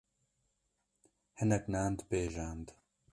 [1.37, 2.67] hinek nan dipêjand